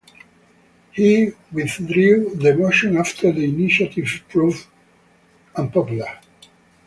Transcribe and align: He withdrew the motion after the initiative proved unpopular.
He 0.93 1.33
withdrew 1.51 2.33
the 2.33 2.55
motion 2.55 2.97
after 2.97 3.31
the 3.31 3.43
initiative 3.45 4.07
proved 4.29 4.65
unpopular. 5.55 6.17